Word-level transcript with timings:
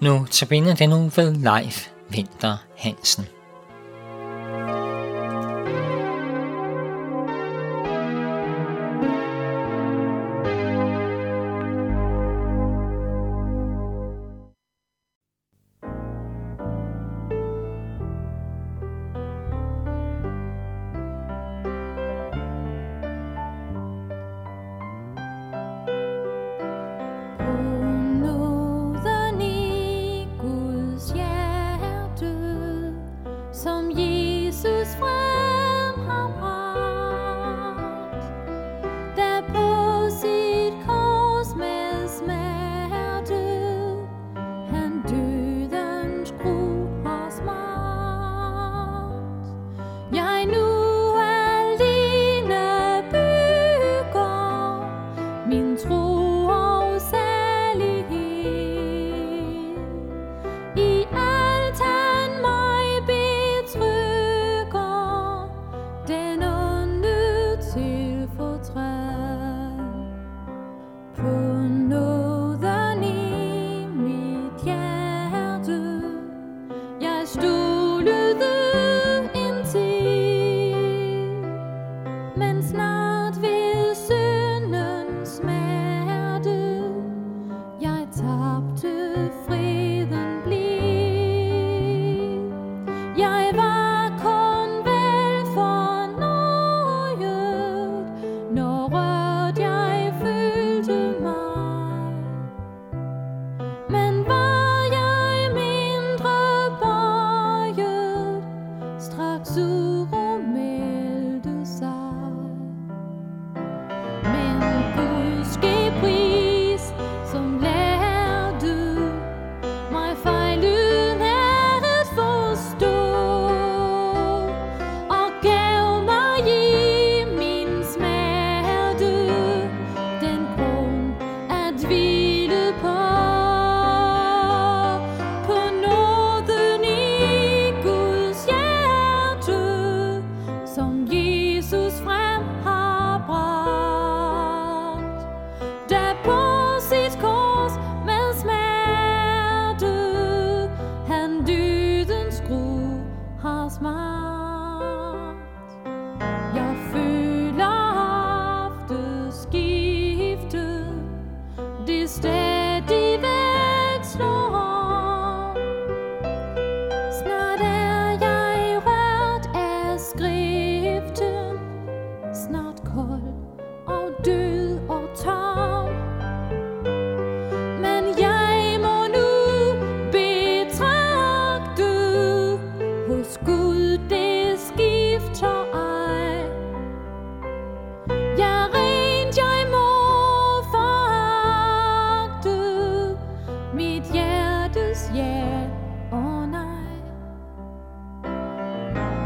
Nu 0.00 0.26
tabiner 0.30 0.74
den 0.74 0.88
nu 0.88 1.10
ved 1.16 1.34
Leif 1.34 1.88
Vinter 2.08 2.56
Hansen. 2.76 3.26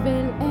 lever 0.04 0.43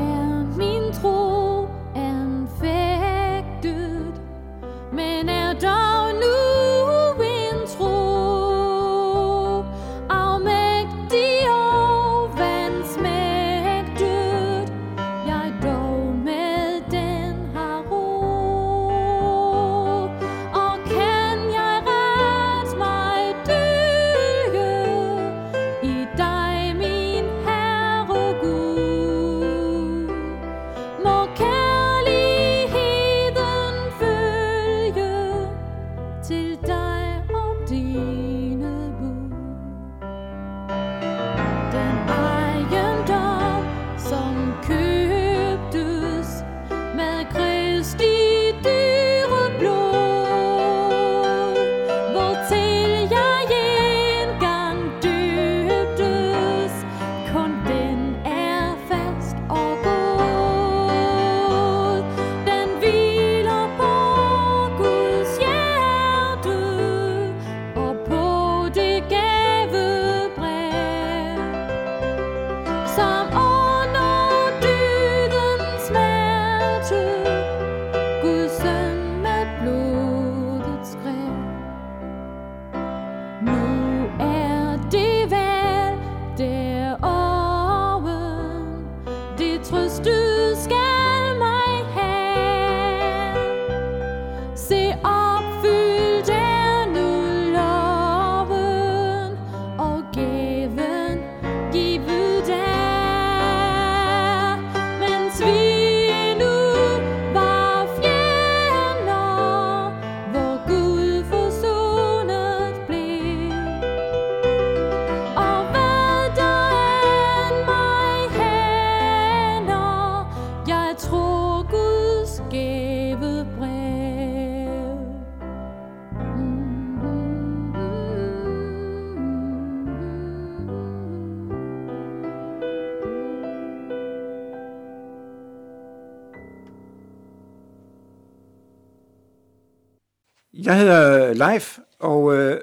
Jeg 140.74 140.82
hedder 140.82 141.34
Leif, 141.34 141.78
og 142.00 142.36
øh, 142.36 142.58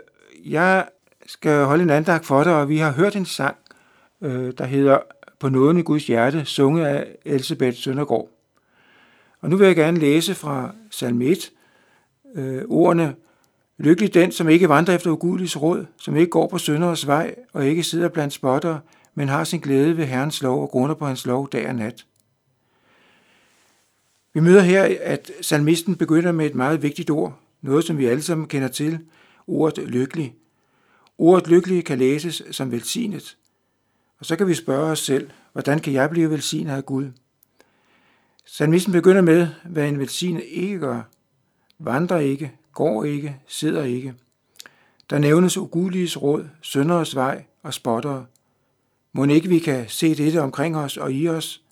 jeg 0.45 0.89
skal 1.27 1.65
holde 1.65 1.83
en 1.83 1.91
andagt 1.91 2.27
for 2.27 2.45
dig, 2.45 2.55
og 2.55 2.69
vi 2.69 2.79
har 2.79 2.93
hørt 2.93 3.17
en 3.17 3.27
sang, 3.27 3.57
øh, 4.23 4.53
der 4.59 4.65
hedder 4.65 4.99
På 5.39 5.49
nåden 5.49 5.79
i 5.79 5.83
Guds 5.83 6.07
hjerte, 6.07 6.45
sunget 6.45 6.87
af 6.87 7.07
Elisabeth 7.25 7.77
Søndergaard. 7.77 8.29
Og 9.41 9.51
nu 9.51 9.57
vil 9.57 9.67
jeg 9.67 9.77
gerne 9.77 9.99
læse 9.99 10.35
fra 10.35 10.75
salme 10.91 11.25
1, 11.25 11.51
øh, 12.35 12.63
ordene 12.69 13.15
Lykkelig 13.79 14.15
den, 14.15 14.33
som 14.33 14.49
ikke 14.49 14.69
vandrer 14.69 14.95
efter 14.95 15.11
ugudeliges 15.11 15.63
råd, 15.63 15.87
som 15.99 16.17
ikke 16.17 16.31
går 16.31 16.49
på 16.49 16.59
sønderes 16.59 17.07
vej 17.07 17.35
og 17.53 17.67
ikke 17.67 17.83
sidder 17.83 18.09
blandt 18.09 18.35
spotter, 18.35 18.79
men 19.15 19.29
har 19.29 19.45
sin 19.45 19.61
glæde 19.61 19.97
ved 19.97 20.05
Herrens 20.05 20.43
lov 20.43 20.63
og 20.63 20.69
grunder 20.69 20.95
på 20.95 21.07
hans 21.07 21.27
lov 21.27 21.49
dag 21.53 21.69
og 21.69 21.75
nat. 21.75 22.07
Vi 24.35 24.41
møder 24.41 24.61
her, 24.63 24.97
at 25.01 25.31
salmisten 25.41 25.97
begynder 25.97 26.33
med 26.33 26.47
et 26.47 26.55
meget 26.55 26.83
vigtigt 26.83 27.11
ord, 27.11 27.39
noget 27.63 27.85
som 27.85 27.99
vi 27.99 28.07
alle 28.07 28.23
sammen 28.23 28.49
kender 28.49 28.69
til, 28.69 28.99
ordet 29.47 29.89
lykkelig. 29.89 30.35
Ordet 31.19 31.49
lykkelig 31.49 31.85
kan 31.85 31.99
læses 31.99 32.43
som 32.51 32.71
velsignet. 32.71 33.37
Og 34.19 34.27
så 34.27 34.37
kan 34.37 34.47
vi 34.47 34.55
spørge 34.55 34.91
os 34.91 34.99
selv, 34.99 35.31
hvordan 35.53 35.79
kan 35.79 35.93
jeg 35.93 36.11
blive 36.11 36.31
velsignet 36.31 36.73
af 36.73 36.87
Gud? 36.87 37.11
Salmisten 38.45 38.93
begynder 38.93 39.23
med, 39.23 39.49
hvad 39.65 39.89
en 39.89 39.99
velsignet 39.99 40.45
ikke 40.49 40.79
gør. 40.79 41.03
Vandrer 41.79 42.19
ikke, 42.19 42.53
går 42.73 43.05
ikke, 43.05 43.37
sidder 43.47 43.85
ikke. 43.85 44.15
Der 45.11 45.19
nævnes 45.19 45.57
ugudeliges 45.57 46.23
råd, 46.23 46.49
sønderes 46.63 47.15
vej 47.15 47.45
og 47.63 47.75
spottere. 47.75 48.27
Må 49.13 49.25
ikke 49.25 49.49
vi 49.49 49.59
kan 49.59 49.89
se 49.89 50.15
dette 50.15 50.43
omkring 50.43 50.77
os 50.77 50.97
og 50.97 51.13
i 51.13 51.29
os? 51.29 51.63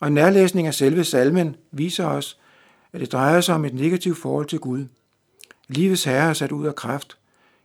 Og 0.00 0.08
en 0.08 0.14
nærlæsning 0.14 0.66
af 0.66 0.74
selve 0.74 1.04
salmen 1.04 1.56
viser 1.70 2.06
os, 2.06 2.38
at 2.92 3.00
det 3.00 3.12
drejer 3.12 3.40
sig 3.40 3.54
om 3.54 3.64
et 3.64 3.74
negativt 3.74 4.18
forhold 4.18 4.46
til 4.46 4.58
Gud. 4.58 4.86
Livets 5.68 6.04
herre 6.04 6.28
er 6.28 6.32
sat 6.32 6.52
ud 6.52 6.66
af 6.66 6.74
kraft. 6.74 7.18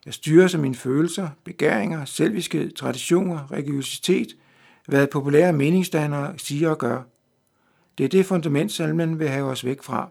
Jeg 0.06 0.14
styrer 0.14 0.48
sig 0.48 0.60
mine 0.60 0.76
følelser, 0.76 1.30
begæringer, 1.44 2.06
selviskhed, 2.06 2.72
traditioner, 2.72 3.52
religiøsitet, 3.52 4.38
hvad 4.86 5.08
populære 5.08 5.54
meningsdannere 5.54 6.34
siger 6.38 6.70
og 6.70 6.78
gør. 6.78 7.04
Det 7.98 8.04
er 8.04 8.10
det 8.10 8.26
fundament, 8.26 8.72
salmen 8.72 9.20
vil 9.20 9.30
have 9.30 9.46
os 9.46 9.66
væk 9.66 9.84
fra. 9.84 10.10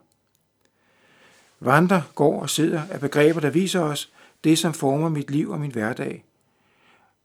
Vandrer, 1.60 2.02
går 2.14 2.42
og 2.42 2.50
sidder 2.50 2.82
er 2.90 2.98
begreber, 2.98 3.40
der 3.40 3.50
viser 3.50 3.80
os 3.80 4.12
det, 4.44 4.58
som 4.58 4.74
former 4.74 5.08
mit 5.08 5.30
liv 5.30 5.50
og 5.50 5.60
min 5.60 5.70
hverdag. 5.70 6.24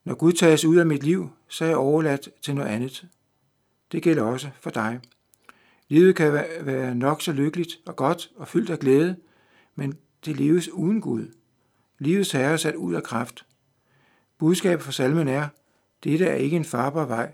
Når 0.03 0.15
Gud 0.15 0.31
tages 0.31 0.65
ud 0.65 0.75
af 0.75 0.85
mit 0.85 1.03
liv, 1.03 1.29
så 1.47 1.63
er 1.63 1.69
jeg 1.69 1.77
overladt 1.77 2.29
til 2.41 2.55
noget 2.55 2.69
andet. 2.69 3.05
Det 3.91 4.03
gælder 4.03 4.23
også 4.23 4.49
for 4.59 4.69
dig. 4.69 4.99
Livet 5.91 6.15
kan 6.15 6.33
være 6.61 6.95
nok 6.95 7.21
så 7.21 7.31
lykkeligt 7.31 7.79
og 7.85 7.95
godt 7.95 8.31
og 8.35 8.47
fyldt 8.47 8.69
af 8.69 8.79
glæde, 8.79 9.15
men 9.75 9.97
det 10.25 10.37
leves 10.37 10.69
uden 10.69 11.01
Gud. 11.01 11.27
Livets 11.99 12.31
herre 12.31 12.51
er 12.51 12.57
sat 12.57 12.75
ud 12.75 12.93
af 12.93 13.03
kraft. 13.03 13.45
Budskabet 14.37 14.83
for 14.83 14.91
salmen 14.91 15.27
er, 15.27 15.47
dette 16.03 16.25
er 16.25 16.35
ikke 16.35 16.55
en 16.55 16.65
farbar 16.65 17.05
vej. 17.05 17.31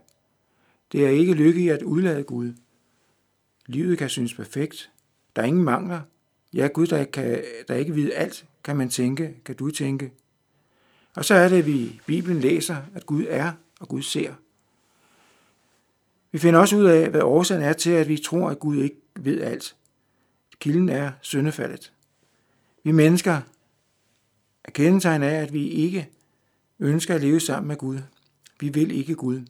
Det 0.92 1.06
er 1.06 1.09
ikke 1.09 1.33
lykke 1.33 1.62
i 1.62 1.68
at 1.68 1.81
udlade 1.81 2.24
Gud. 2.24 2.54
Livet 3.65 3.98
kan 3.98 4.09
synes 4.09 4.33
perfekt. 4.33 4.92
Der 5.36 5.42
er 5.42 5.45
ingen 5.45 5.63
mangler. 5.63 6.01
Ja, 6.54 6.68
Gud, 6.68 6.88
der, 6.88 7.04
kan, 7.04 7.44
der 7.68 7.75
ikke 7.75 7.95
ved 7.95 8.12
alt, 8.15 8.45
kan 8.63 8.75
man 8.77 8.89
tænke, 8.89 9.36
kan 9.45 9.56
du 9.56 9.71
tænke. 9.71 10.12
Og 11.15 11.25
så 11.25 11.33
er 11.33 11.50
det, 11.50 11.57
at 11.57 11.65
vi 11.65 11.77
i 11.77 12.01
Bibelen 12.06 12.39
læser, 12.39 12.77
at 12.95 13.06
Gud 13.06 13.25
er, 13.30 13.51
og 13.80 13.88
Gud 13.88 14.01
ser. 14.01 14.33
Vi 16.38 16.42
finder 16.42 16.60
også 16.60 16.75
ud 16.75 16.86
af, 16.86 17.10
hvad 17.10 17.22
årsagen 17.22 17.63
er 17.63 17.74
til, 17.74 17.89
at 17.89 18.07
vi 18.07 18.18
tror, 18.18 18.50
at 18.50 18.60
Gud 18.60 18.78
ikke 18.78 18.95
ved 19.16 19.42
alt. 19.42 19.75
Kilden 20.60 20.89
er 20.89 21.12
syndefaldet. 21.22 21.94
Vi 22.84 22.92
mennesker 22.92 23.42
er 24.63 24.72
kendetegn 24.72 25.24
af, 25.24 25.42
at 25.42 25.54
vi 25.54 25.68
ikke 25.68 26.10
ønsker 26.80 27.16
at 27.16 27.22
leve 27.22 27.39
sammen 27.39 27.68
med 27.68 27.75
Gud. 27.75 28.00
Vi 28.60 28.69
vil 28.69 28.92
ikke 28.92 29.16
Gud. 29.16 29.42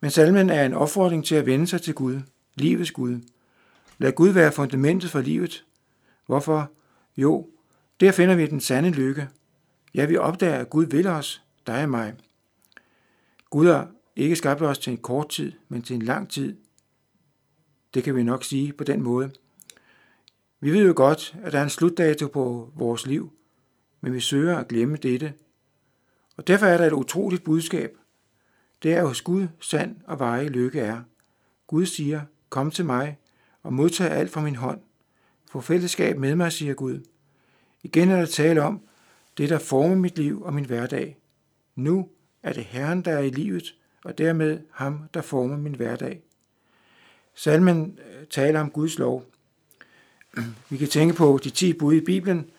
Men 0.00 0.10
salmen 0.10 0.50
er 0.50 0.66
en 0.66 0.74
opfordring 0.74 1.24
til 1.24 1.34
at 1.34 1.46
vende 1.46 1.66
sig 1.66 1.82
til 1.82 1.94
Gud, 1.94 2.20
livets 2.54 2.90
Gud. 2.90 3.20
Lad 3.98 4.12
Gud 4.12 4.28
være 4.28 4.52
fundamentet 4.52 5.10
for 5.10 5.20
livet. 5.20 5.64
Hvorfor? 6.26 6.70
Jo, 7.16 7.48
der 8.00 8.12
finder 8.12 8.34
vi 8.34 8.46
den 8.46 8.60
sande 8.60 8.90
lykke. 8.90 9.28
Ja, 9.94 10.04
vi 10.04 10.16
opdager, 10.16 10.58
at 10.58 10.70
Gud 10.70 10.84
vil 10.84 11.06
os, 11.06 11.42
dig 11.66 11.82
og 11.82 11.90
mig. 11.90 12.14
Gud 13.50 13.66
har 13.66 13.90
ikke 14.16 14.36
skabte 14.36 14.62
os 14.62 14.78
til 14.78 14.90
en 14.90 14.96
kort 14.96 15.28
tid, 15.28 15.52
men 15.68 15.82
til 15.82 15.96
en 15.96 16.02
lang 16.02 16.30
tid. 16.30 16.56
Det 17.94 18.04
kan 18.04 18.16
vi 18.16 18.22
nok 18.22 18.44
sige 18.44 18.72
på 18.72 18.84
den 18.84 19.02
måde. 19.02 19.30
Vi 20.60 20.72
ved 20.72 20.86
jo 20.86 20.92
godt, 20.96 21.36
at 21.42 21.52
der 21.52 21.58
er 21.58 21.62
en 21.62 21.70
slutdato 21.70 22.26
på 22.26 22.72
vores 22.74 23.06
liv, 23.06 23.32
men 24.00 24.14
vi 24.14 24.20
søger 24.20 24.58
at 24.58 24.68
glemme 24.68 24.96
dette. 24.96 25.34
Og 26.36 26.46
derfor 26.46 26.66
er 26.66 26.76
der 26.76 26.86
et 26.86 26.92
utroligt 26.92 27.44
budskab. 27.44 27.96
Det 28.82 28.94
er 28.94 29.04
hos 29.04 29.22
Gud 29.22 29.46
sand 29.60 29.96
og 30.06 30.18
veje 30.18 30.48
lykke 30.48 30.80
er. 30.80 31.02
Gud 31.66 31.86
siger, 31.86 32.20
kom 32.48 32.70
til 32.70 32.84
mig 32.84 33.18
og 33.62 33.72
modtag 33.72 34.10
alt 34.10 34.30
fra 34.30 34.40
min 34.40 34.56
hånd. 34.56 34.80
Få 35.50 35.60
fællesskab 35.60 36.18
med 36.18 36.36
mig, 36.36 36.52
siger 36.52 36.74
Gud. 36.74 37.00
Igen 37.82 38.10
er 38.10 38.16
der 38.16 38.26
tale 38.26 38.62
om 38.62 38.80
det, 39.38 39.48
der 39.48 39.58
former 39.58 39.96
mit 39.96 40.18
liv 40.18 40.42
og 40.42 40.54
min 40.54 40.64
hverdag. 40.64 41.18
Nu 41.76 42.08
er 42.42 42.52
det 42.52 42.64
Herren, 42.64 43.02
der 43.02 43.12
er 43.12 43.22
i 43.22 43.30
livet, 43.30 43.74
og 44.04 44.18
dermed 44.18 44.60
ham, 44.70 45.00
der 45.14 45.22
former 45.22 45.56
min 45.56 45.74
hverdag. 45.74 46.22
Salmen 47.34 47.98
øh, 47.98 48.26
taler 48.26 48.60
om 48.60 48.70
Guds 48.70 48.98
lov. 48.98 49.24
Vi 50.70 50.76
kan 50.76 50.88
tænke 50.88 51.14
på 51.14 51.40
de 51.44 51.50
ti 51.50 51.72
bud 51.72 51.94
i 51.94 52.00
Bibelen, 52.00 52.50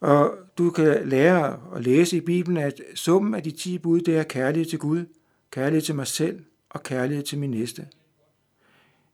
og 0.00 0.34
du 0.58 0.70
kan 0.70 1.08
lære 1.08 1.60
at 1.74 1.84
læse 1.84 2.16
i 2.16 2.20
Bibelen, 2.20 2.56
at 2.62 2.80
summen 2.94 3.34
af 3.34 3.42
de 3.42 3.50
ti 3.50 3.78
bud, 3.78 4.00
det 4.00 4.16
er 4.16 4.22
kærlighed 4.22 4.70
til 4.70 4.78
Gud, 4.78 5.04
kærlighed 5.50 5.82
til 5.82 5.94
mig 5.94 6.06
selv 6.06 6.44
og 6.70 6.82
kærlighed 6.82 7.24
til 7.24 7.38
min 7.38 7.50
næste. 7.50 7.86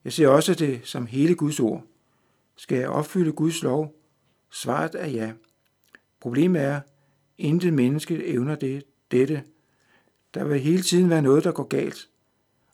Jeg 0.03 0.13
ser 0.13 0.27
også 0.27 0.53
det 0.53 0.81
som 0.83 1.05
hele 1.05 1.35
Guds 1.35 1.59
ord. 1.59 1.83
Skal 2.57 2.77
jeg 2.77 2.89
opfylde 2.89 3.31
Guds 3.31 3.63
lov? 3.63 3.95
Svaret 4.51 4.95
er 4.95 5.07
ja. 5.07 5.31
Problemet 6.19 6.61
er, 6.61 6.81
intet 7.37 7.73
menneske 7.73 8.25
evner 8.25 8.55
det, 8.55 8.83
dette. 9.11 9.43
Der 10.35 10.43
vil 10.43 10.59
hele 10.59 10.81
tiden 10.81 11.09
være 11.09 11.21
noget, 11.21 11.43
der 11.43 11.51
går 11.51 11.63
galt. 11.63 12.09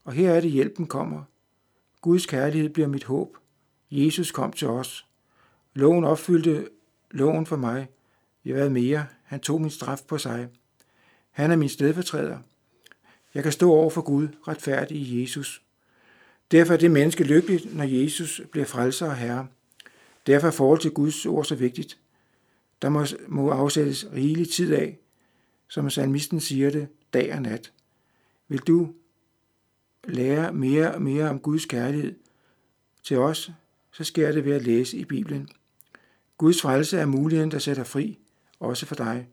Og 0.04 0.14
her 0.14 0.32
er 0.32 0.42
det, 0.42 0.52
hjælpen 0.52 0.88
kommer. 0.88 1.24
Guds 2.02 2.26
kærlighed 2.26 2.70
bliver 2.70 2.88
mit 2.88 3.04
håb. 3.04 3.38
Jesus 3.92 4.32
kom 4.32 4.54
til 4.54 4.68
os. 4.68 5.06
Loven 5.74 6.04
opfyldte 6.04 6.70
loven 7.12 7.46
for 7.46 7.56
mig. 7.56 7.88
Jeg 8.46 8.54
hvad 8.54 8.70
mere? 8.70 9.06
Han 9.24 9.40
tog 9.40 9.62
min 9.62 9.70
straf 9.70 10.02
på 10.08 10.18
sig. 10.18 10.48
Han 11.32 11.52
er 11.52 11.56
min 11.56 11.70
stedfortræder. 11.70 12.38
Jeg 13.34 13.44
kan 13.44 13.52
stå 13.52 13.72
over 13.72 13.90
for 13.90 14.02
Gud 14.02 14.28
retfærdig 14.48 14.98
i 14.98 15.22
Jesus. 15.22 15.62
Derfor 16.52 16.74
er 16.74 16.78
det 16.78 16.92
menneske 16.92 17.24
lykkeligt, 17.24 17.76
når 17.76 17.84
Jesus 17.84 18.42
bliver 18.52 18.66
frelser 18.66 19.06
og 19.06 19.16
herre. 19.16 19.48
Derfor 20.28 20.48
er 20.48 20.52
forhold 20.52 20.80
til 20.80 20.92
Guds 20.92 21.26
ord 21.26 21.46
så 21.46 21.56
vigtigt. 21.56 21.98
Der 22.82 22.90
må, 22.90 23.06
må 23.28 23.50
afsættes 23.50 24.08
rigelig 24.14 24.50
tid 24.50 24.74
af, 24.74 24.98
som 25.68 25.90
salmisten 25.90 26.40
siger 26.40 26.70
det, 26.70 26.88
dag 27.14 27.34
og 27.34 27.42
nat. 27.42 27.74
Vil 28.48 28.60
du 28.60 28.94
lære 30.08 30.54
mere 30.54 30.94
og 30.94 31.02
mere 31.02 31.30
om 31.30 31.40
Guds 31.40 31.66
kærlighed 31.66 32.16
til 33.04 33.18
os, 33.18 33.52
så 33.92 34.04
sker 34.04 34.32
det 34.32 34.46
ved 34.46 34.54
at 34.54 34.64
læse 34.64 34.98
i 34.98 35.06
Bibelen. 35.06 35.50
Guds 36.38 36.62
frelse 36.62 36.98
er 36.98 37.06
muligheden, 37.06 37.52
der 37.52 37.60
sætter 37.60 37.84
fri, 37.84 38.20
også 38.60 38.86
for 38.86 38.96
dig. 38.96 39.30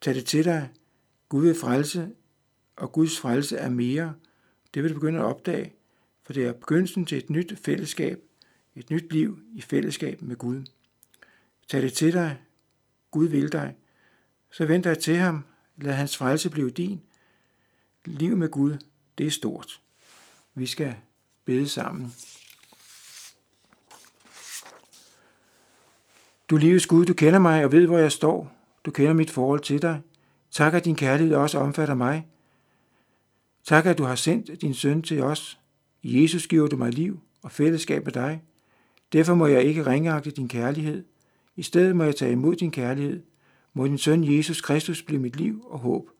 Tag 0.00 0.14
det 0.14 0.24
til 0.24 0.44
dig. 0.44 0.68
Gud 1.28 1.46
vil 1.46 1.54
frelse, 1.54 2.10
og 2.76 2.92
Guds 2.92 3.20
frelse 3.20 3.56
er 3.56 3.70
mere. 3.70 4.14
Det 4.74 4.82
vil 4.82 4.90
du 4.90 4.94
begynde 4.94 5.18
at 5.18 5.24
opdage, 5.24 5.74
for 6.22 6.32
det 6.32 6.46
er 6.46 6.52
begyndelsen 6.52 7.06
til 7.06 7.18
et 7.18 7.30
nyt 7.30 7.58
fællesskab, 7.58 8.22
et 8.76 8.90
nyt 8.90 9.12
liv 9.12 9.38
i 9.54 9.60
fællesskab 9.60 10.22
med 10.22 10.36
Gud. 10.36 10.64
Tag 11.68 11.82
det 11.82 11.92
til 11.92 12.12
dig. 12.12 12.38
Gud 13.10 13.26
vil 13.26 13.52
dig. 13.52 13.76
Så 14.50 14.66
vend 14.66 14.82
dig 14.82 14.98
til 14.98 15.16
ham. 15.16 15.44
Lad 15.80 15.92
hans 15.92 16.16
frelse 16.16 16.50
blive 16.50 16.70
din. 16.70 17.00
Liv 18.04 18.36
med 18.36 18.48
Gud, 18.48 18.76
det 19.18 19.26
er 19.26 19.30
stort. 19.30 19.80
Vi 20.54 20.66
skal 20.66 20.94
bede 21.44 21.68
sammen. 21.68 22.14
Du 26.50 26.56
livets 26.56 26.86
Gud, 26.86 27.06
du 27.06 27.14
kender 27.14 27.38
mig 27.38 27.64
og 27.64 27.72
ved, 27.72 27.86
hvor 27.86 27.98
jeg 27.98 28.12
står. 28.12 28.52
Du 28.84 28.90
kender 28.90 29.12
mit 29.12 29.30
forhold 29.30 29.60
til 29.60 29.82
dig. 29.82 30.00
Tak, 30.50 30.74
at 30.74 30.84
din 30.84 30.96
kærlighed 30.96 31.34
også 31.34 31.58
omfatter 31.58 31.94
mig. 31.94 32.26
Tak, 33.64 33.86
at 33.86 33.98
du 33.98 34.04
har 34.04 34.14
sendt 34.14 34.60
din 34.60 34.74
søn 34.74 35.02
til 35.02 35.22
os. 35.22 35.58
I 36.02 36.22
Jesus 36.22 36.46
giver 36.46 36.68
du 36.68 36.76
mig 36.76 36.92
liv 36.92 37.20
og 37.42 37.52
fællesskab 37.52 38.04
med 38.04 38.12
dig. 38.12 38.42
Derfor 39.12 39.34
må 39.34 39.46
jeg 39.46 39.64
ikke 39.64 39.86
ringeagte 39.86 40.30
din 40.30 40.48
kærlighed. 40.48 41.04
I 41.56 41.62
stedet 41.62 41.96
må 41.96 42.04
jeg 42.04 42.16
tage 42.16 42.32
imod 42.32 42.56
din 42.56 42.70
kærlighed. 42.70 43.22
Må 43.74 43.86
din 43.86 43.98
søn 43.98 44.36
Jesus 44.36 44.60
Kristus 44.60 45.02
blive 45.02 45.20
mit 45.20 45.36
liv 45.36 45.66
og 45.70 45.78
håb. 45.78 46.10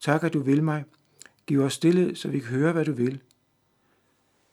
Tak, 0.00 0.24
at 0.24 0.32
du 0.32 0.40
vil 0.40 0.62
mig. 0.62 0.84
Giv 1.46 1.60
os 1.60 1.72
stillhed, 1.72 2.14
så 2.14 2.28
vi 2.28 2.38
kan 2.38 2.48
høre, 2.48 2.72
hvad 2.72 2.84
du 2.84 2.92
vil. 2.92 3.20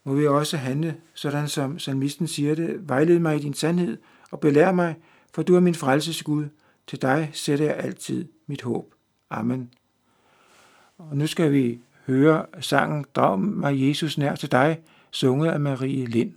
Må 0.03 0.13
vi 0.13 0.27
også 0.27 0.57
handle, 0.57 0.97
sådan 1.13 1.47
som 1.47 1.79
salmisten 1.79 2.27
siger 2.27 2.55
det, 2.55 2.89
vejled 2.89 3.19
mig 3.19 3.35
i 3.35 3.39
din 3.39 3.53
sandhed 3.53 3.97
og 4.31 4.39
belær 4.39 4.71
mig, 4.71 4.95
for 5.33 5.43
du 5.43 5.55
er 5.55 5.59
min 5.59 5.75
frelses 5.75 6.23
Gud. 6.23 6.45
Til 6.87 7.01
dig 7.01 7.29
sætter 7.33 7.65
jeg 7.65 7.77
altid 7.77 8.27
mit 8.47 8.61
håb. 8.61 8.93
Amen. 9.29 9.69
Og 10.97 11.17
nu 11.17 11.27
skal 11.27 11.51
vi 11.51 11.79
høre 12.07 12.45
sangen 12.59 13.05
Drag 13.15 13.39
mig 13.39 13.87
Jesus 13.87 14.17
nær 14.17 14.35
til 14.35 14.51
dig, 14.51 14.81
sunget 15.11 15.51
af 15.51 15.59
Marie 15.59 16.05
Lind. 16.05 16.33